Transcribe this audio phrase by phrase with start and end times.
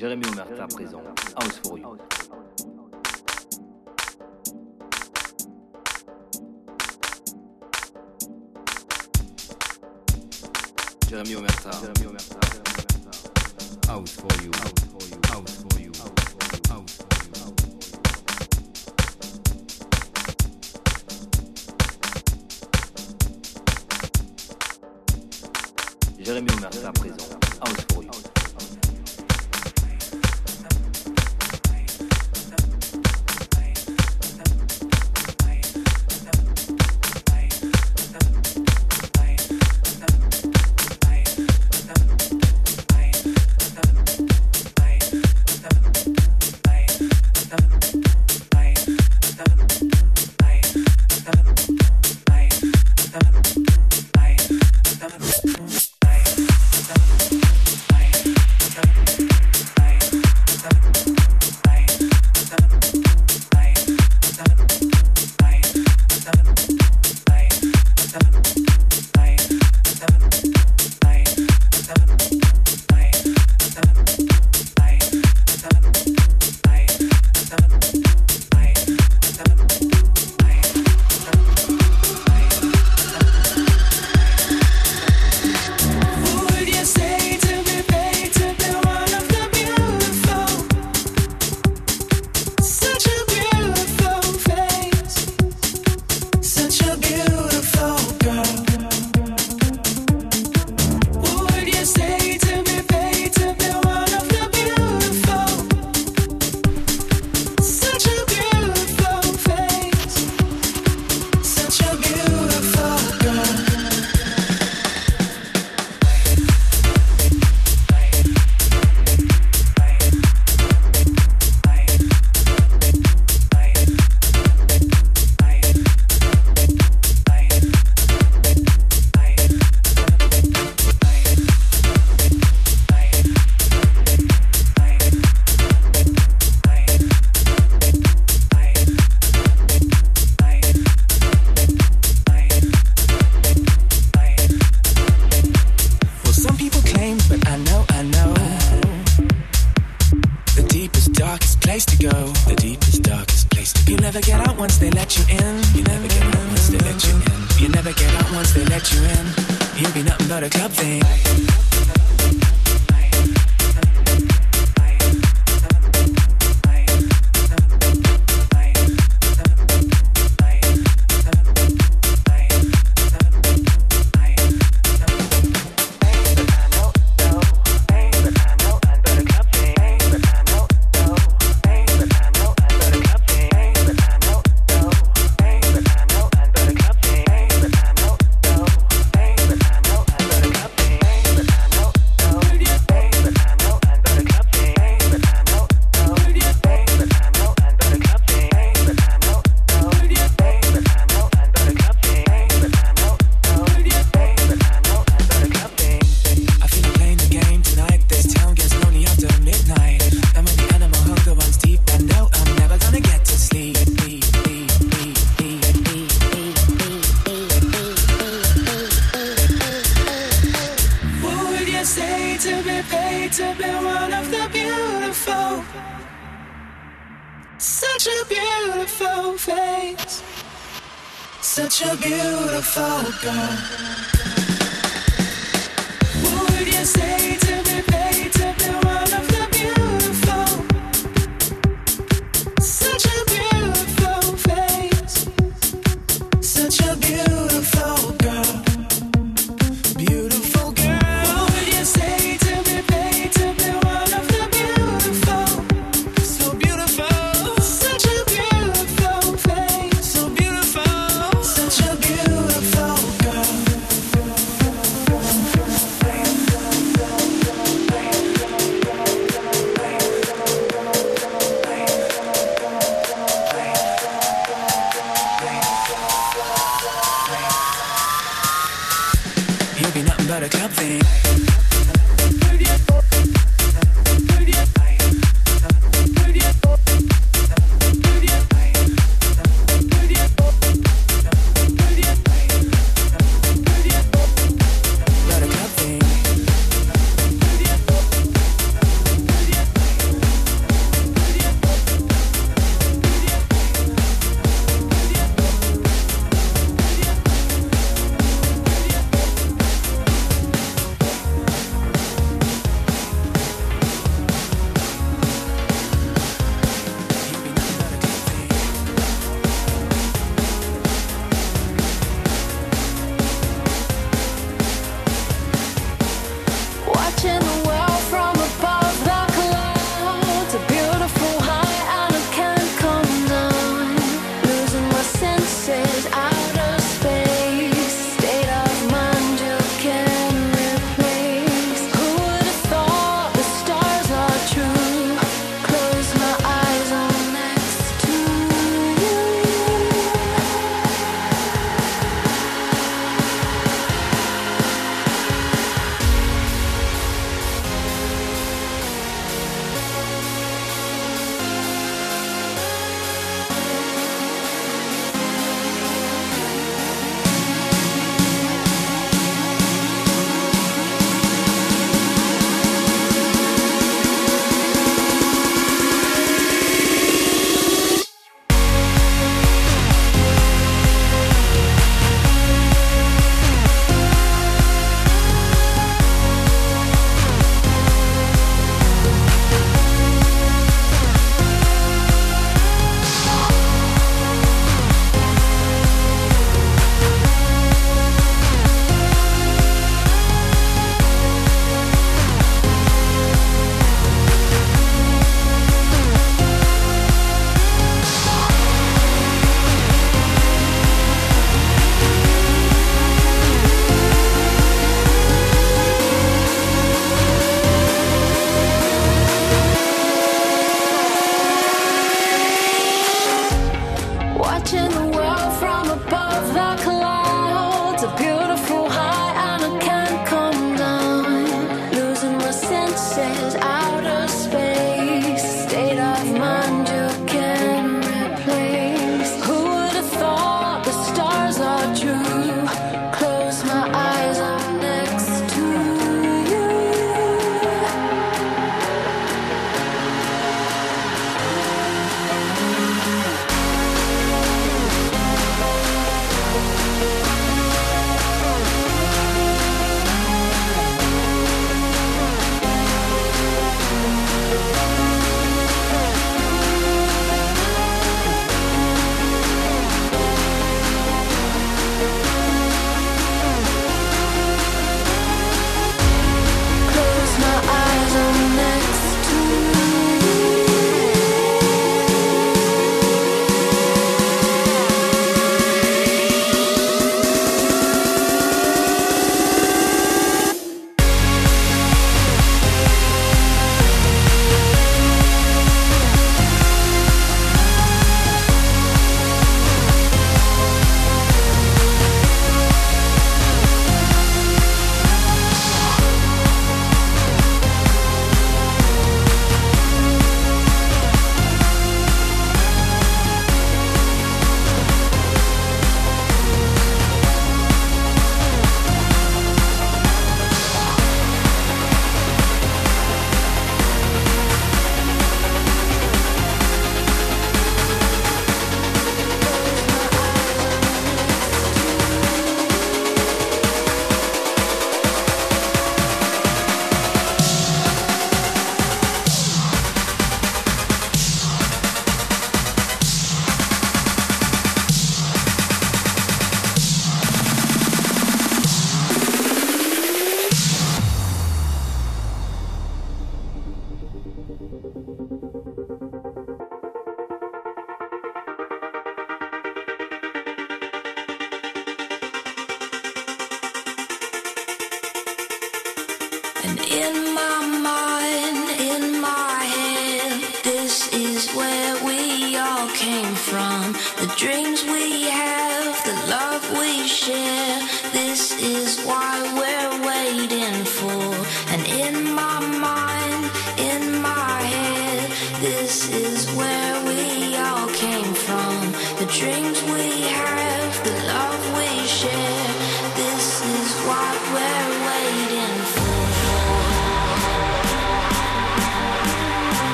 [0.00, 1.02] Jérémy Omerta présent,
[1.36, 1.98] House for You.
[11.06, 11.70] Jérémy Omerta.
[13.88, 14.50] House for you.
[14.56, 15.20] House for you.
[15.28, 15.92] House for you.
[26.18, 27.39] Jérémy Omerta présent.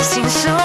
[0.00, 0.57] 心手。